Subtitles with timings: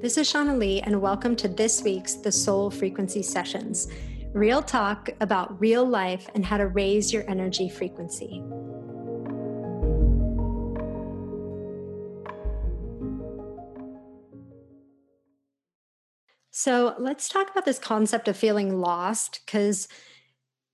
[0.00, 3.86] This is Shauna Lee, and welcome to this week's The Soul Frequency Sessions
[4.32, 8.42] real talk about real life and how to raise your energy frequency.
[16.50, 19.86] So, let's talk about this concept of feeling lost because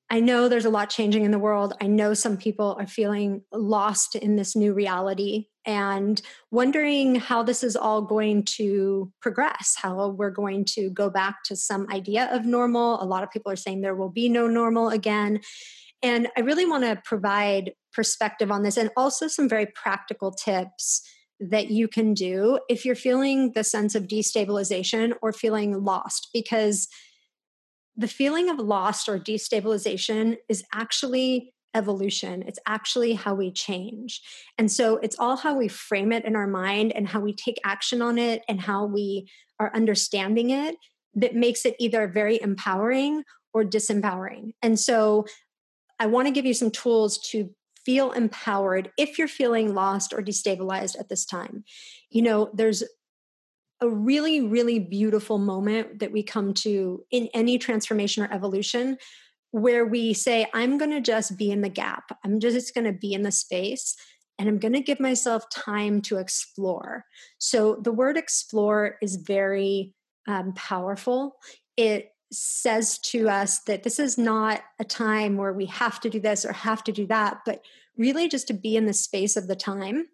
[0.09, 1.75] I know there's a lot changing in the world.
[1.80, 6.22] I know some people are feeling lost in this new reality and
[6.53, 11.57] wondering how this is all going to progress, how we're going to go back to
[11.57, 13.03] some idea of normal.
[13.03, 15.40] A lot of people are saying there will be no normal again.
[16.03, 21.02] And I really want to provide perspective on this and also some very practical tips
[21.41, 26.88] that you can do if you're feeling the sense of destabilization or feeling lost because
[27.96, 32.42] the feeling of loss or destabilization is actually evolution.
[32.47, 34.22] It's actually how we change.
[34.59, 37.61] And so it's all how we frame it in our mind and how we take
[37.64, 39.28] action on it and how we
[39.61, 40.77] are understanding it
[41.14, 44.53] that makes it either very empowering or disempowering.
[44.62, 45.27] And so
[45.98, 47.50] I want to give you some tools to
[47.84, 51.64] feel empowered if you're feeling lost or destabilized at this time.
[52.10, 52.83] You know, there's
[53.80, 58.96] a really, really beautiful moment that we come to in any transformation or evolution
[59.50, 62.19] where we say, I'm going to just be in the gap.
[62.24, 63.97] I'm just going to be in the space
[64.38, 67.04] and I'm going to give myself time to explore.
[67.38, 69.94] So the word explore is very
[70.28, 71.36] um, powerful.
[71.77, 76.20] It says to us that this is not a time where we have to do
[76.20, 77.62] this or have to do that, but
[77.97, 80.06] really just to be in the space of the time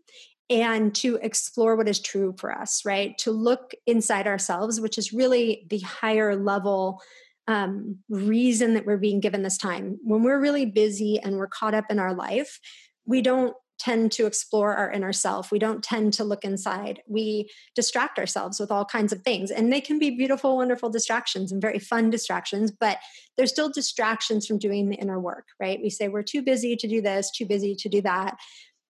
[0.50, 3.16] and to explore what is true for us, right?
[3.18, 7.00] To look inside ourselves, which is really the higher level
[7.48, 9.98] um, reason that we're being given this time.
[10.02, 12.60] When we're really busy and we're caught up in our life,
[13.06, 15.50] we don't tend to explore our inner self.
[15.50, 17.02] We don't tend to look inside.
[17.08, 19.50] We distract ourselves with all kinds of things.
[19.50, 22.98] And they can be beautiful, wonderful distractions and very fun distractions, but
[23.36, 25.80] they're still distractions from doing the inner work, right?
[25.82, 28.36] We say we're too busy to do this, too busy to do that.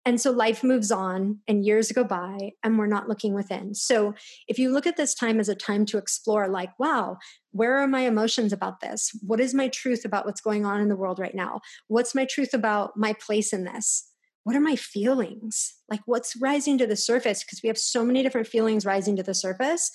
[0.04, 3.74] And so life moves on and years go by and we're not looking within.
[3.74, 4.14] So
[4.48, 7.18] if you look at this time as a time to explore, like, wow,
[7.52, 9.10] where are my emotions about this?
[9.24, 11.60] What is my truth about what's going on in the world right now?
[11.86, 14.08] What's my truth about my place in this?
[14.44, 15.74] What are my feelings?
[15.88, 17.44] Like, what's rising to the surface?
[17.44, 19.92] Because we have so many different feelings rising to the surface.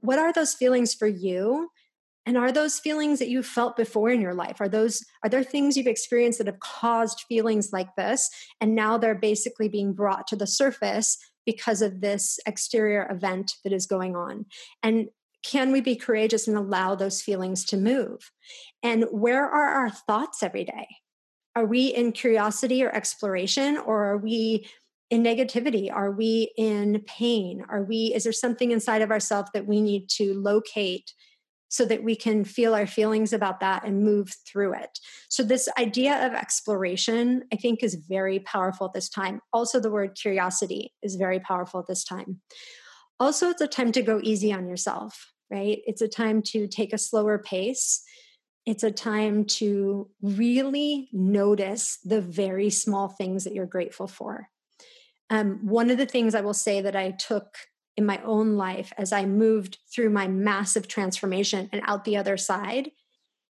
[0.00, 1.70] What are those feelings for you?
[2.26, 5.42] And are those feelings that you've felt before in your life are those are there
[5.42, 8.28] things you've experienced that have caused feelings like this
[8.60, 13.72] and now they're basically being brought to the surface because of this exterior event that
[13.72, 14.46] is going on?
[14.82, 15.08] And
[15.42, 18.30] can we be courageous and allow those feelings to move?
[18.82, 20.86] And where are our thoughts every day?
[21.56, 24.68] Are we in curiosity or exploration or are we
[25.08, 25.92] in negativity?
[25.92, 27.64] Are we in pain?
[27.68, 31.12] Are we is there something inside of ourselves that we need to locate
[31.70, 34.98] so that we can feel our feelings about that and move through it.
[35.28, 39.40] So, this idea of exploration, I think, is very powerful at this time.
[39.52, 42.40] Also, the word curiosity is very powerful at this time.
[43.18, 45.78] Also, it's a time to go easy on yourself, right?
[45.86, 48.02] It's a time to take a slower pace.
[48.66, 54.48] It's a time to really notice the very small things that you're grateful for.
[55.30, 57.54] Um, one of the things I will say that I took
[58.00, 62.38] in my own life as I moved through my massive transformation and out the other
[62.38, 62.92] side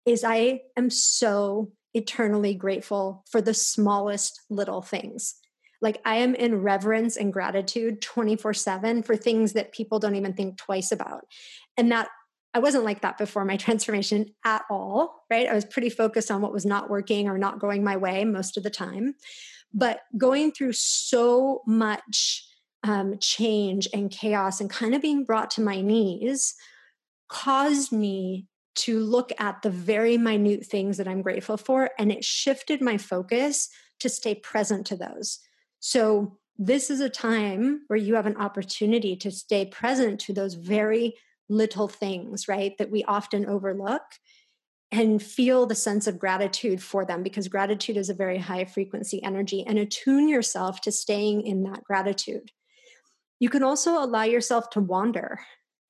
[0.06, 5.34] is I am so eternally grateful for the smallest little things.
[5.82, 10.32] Like I am in reverence and gratitude 24 7 for things that people don't even
[10.32, 11.24] think twice about.
[11.76, 12.08] And that
[12.54, 15.48] I wasn't like that before my transformation at all, right?
[15.48, 18.56] I was pretty focused on what was not working or not going my way most
[18.56, 19.16] of the time.
[19.74, 22.45] But going through so much
[22.86, 26.54] um, change and chaos and kind of being brought to my knees
[27.28, 31.90] caused me to look at the very minute things that I'm grateful for.
[31.98, 33.68] And it shifted my focus
[34.00, 35.40] to stay present to those.
[35.80, 40.54] So, this is a time where you have an opportunity to stay present to those
[40.54, 41.14] very
[41.50, 42.76] little things, right?
[42.78, 44.00] That we often overlook
[44.90, 49.22] and feel the sense of gratitude for them because gratitude is a very high frequency
[49.22, 52.50] energy and attune yourself to staying in that gratitude.
[53.38, 55.40] You can also allow yourself to wander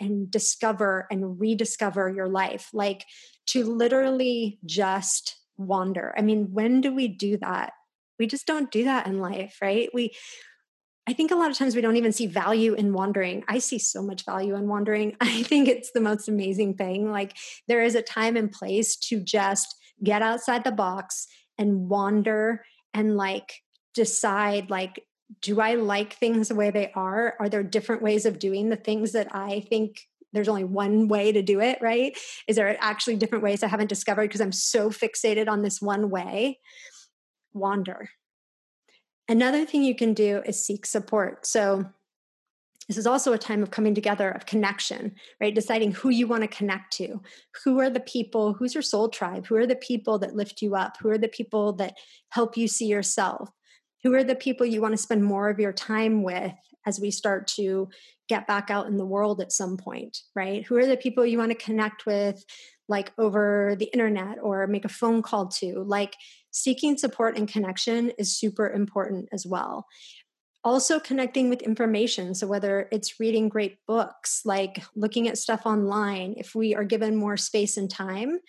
[0.01, 3.05] and discover and rediscover your life, like
[3.47, 6.15] to literally just wander.
[6.17, 7.73] I mean, when do we do that?
[8.19, 9.89] We just don't do that in life, right?
[9.95, 10.13] We
[11.09, 13.45] I think a lot of times we don't even see value in wandering.
[13.49, 15.17] I see so much value in wandering.
[15.21, 17.11] I think it's the most amazing thing.
[17.11, 17.37] Like
[17.69, 19.73] there is a time and place to just
[20.03, 21.29] get outside the box
[21.59, 23.63] and wander and like
[23.95, 25.05] decide like
[25.43, 27.35] do I like things the way they are?
[27.41, 31.33] Are there different ways of doing the things that I think there's only one way
[31.33, 32.17] to do it, right?
[32.47, 36.11] Is there actually different ways I haven't discovered because I'm so fixated on this one
[36.11, 36.61] way?
[37.55, 38.11] Wander.
[39.29, 41.47] Another thing you can do is seek support.
[41.47, 41.87] So,
[42.89, 46.43] this is also a time of coming together of connection right deciding who you want
[46.43, 47.21] to connect to
[47.65, 50.77] who are the people who's your soul tribe who are the people that lift you
[50.77, 51.97] up who are the people that
[52.29, 53.51] help you see yourself
[54.03, 56.53] who are the people you want to spend more of your time with
[56.87, 57.89] as we start to
[58.29, 60.65] get back out in the world at some point right?
[60.67, 62.45] Who are the people you want to connect with
[62.89, 65.83] like over the internet or make a phone call to?
[65.85, 66.15] Like
[66.51, 69.87] seeking support and connection is super important as well.
[70.65, 76.35] Also connecting with information so whether it's reading great books like looking at stuff online
[76.37, 78.41] if we are given more space and time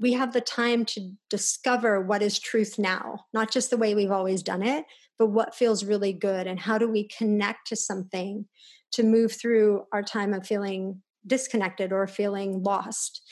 [0.00, 4.10] we have the time to discover what is truth now not just the way we've
[4.10, 4.84] always done it
[5.18, 8.46] but what feels really good and how do we connect to something
[8.92, 13.22] to move through our time of feeling disconnected or feeling lost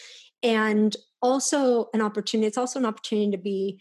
[0.42, 3.80] and also an opportunity it's also an opportunity to be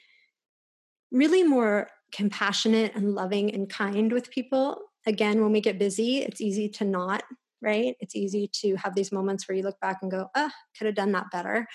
[1.12, 4.78] really more compassionate and loving and kind with people.
[5.06, 7.24] Again, when we get busy, it's easy to not,
[7.62, 7.96] right?
[8.00, 10.96] It's easy to have these moments where you look back and go, oh, could have
[10.96, 11.68] done that better.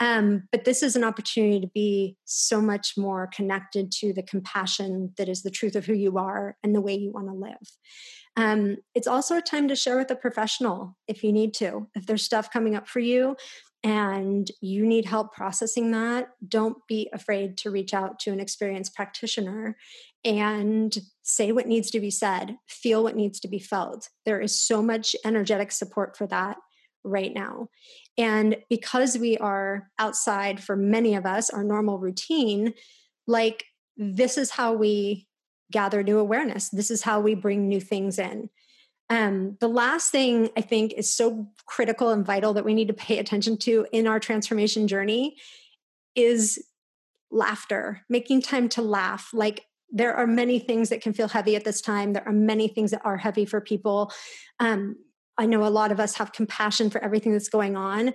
[0.00, 5.12] Um, but this is an opportunity to be so much more connected to the compassion
[5.18, 7.56] that is the truth of who you are and the way you want to live.
[8.36, 11.88] Um, it's also a time to share with a professional if you need to.
[11.96, 13.36] If there's stuff coming up for you,
[13.84, 18.94] and you need help processing that, don't be afraid to reach out to an experienced
[18.94, 19.76] practitioner
[20.24, 24.08] and say what needs to be said, feel what needs to be felt.
[24.26, 26.56] There is so much energetic support for that
[27.04, 27.68] right now.
[28.16, 32.74] And because we are outside for many of us, our normal routine,
[33.28, 33.64] like
[33.96, 35.28] this is how we
[35.70, 36.68] gather new awareness.
[36.70, 38.50] This is how we bring new things in.
[39.10, 42.94] Um, the last thing I think is so critical and vital that we need to
[42.94, 45.36] pay attention to in our transformation journey
[46.14, 46.62] is
[47.30, 49.30] laughter, making time to laugh.
[49.32, 52.12] Like there are many things that can feel heavy at this time.
[52.12, 54.12] There are many things that are heavy for people.
[54.60, 54.96] Um,
[55.38, 58.12] I know a lot of us have compassion for everything that's going on.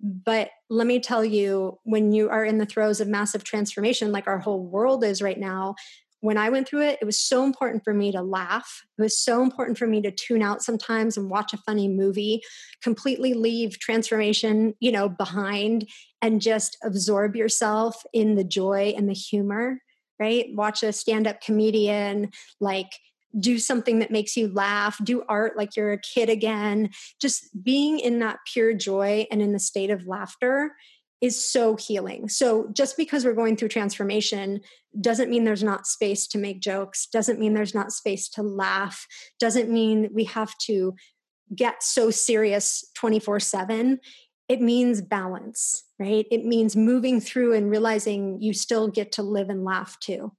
[0.00, 4.28] But let me tell you, when you are in the throes of massive transformation, like
[4.28, 5.74] our whole world is right now,
[6.20, 8.82] when I went through it, it was so important for me to laugh.
[8.98, 12.42] It was so important for me to tune out sometimes and watch a funny movie,
[12.82, 15.88] completely leave transformation, you know, behind
[16.20, 19.80] and just absorb yourself in the joy and the humor,
[20.18, 20.46] right?
[20.52, 22.90] Watch a stand-up comedian like
[23.38, 26.90] do something that makes you laugh, do art like you're a kid again.
[27.20, 30.72] Just being in that pure joy and in the state of laughter
[31.20, 32.28] is so healing.
[32.28, 34.60] So just because we're going through transformation
[35.00, 39.06] doesn't mean there's not space to make jokes, doesn't mean there's not space to laugh,
[39.40, 40.94] doesn't mean we have to
[41.54, 43.98] get so serious 24/7.
[44.48, 46.26] It means balance, right?
[46.30, 50.32] It means moving through and realizing you still get to live and laugh too,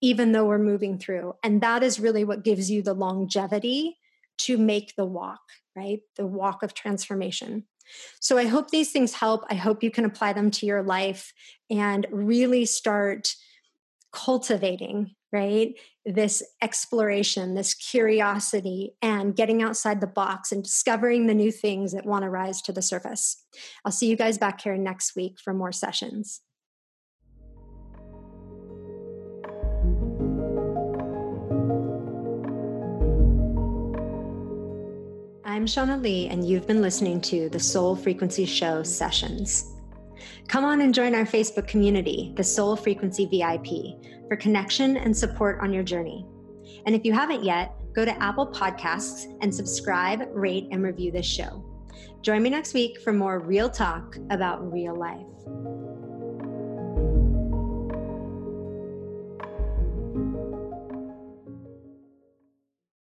[0.00, 1.34] even though we're moving through.
[1.42, 3.98] And that is really what gives you the longevity
[4.38, 5.42] to make the walk,
[5.76, 6.00] right?
[6.16, 7.66] The walk of transformation.
[8.20, 9.44] So I hope these things help.
[9.50, 11.32] I hope you can apply them to your life
[11.70, 13.34] and really start
[14.12, 15.74] cultivating, right?
[16.06, 22.06] This exploration, this curiosity, and getting outside the box and discovering the new things that
[22.06, 23.42] want to rise to the surface.
[23.84, 26.40] I'll see you guys back here next week for more sessions.
[35.64, 39.72] I'm Shauna Lee, and you've been listening to the Soul Frequency Show sessions.
[40.46, 45.60] Come on and join our Facebook community, the Soul Frequency VIP, for connection and support
[45.62, 46.26] on your journey.
[46.84, 51.24] And if you haven't yet, go to Apple Podcasts and subscribe, rate, and review this
[51.24, 51.64] show.
[52.20, 55.93] Join me next week for more real talk about real life.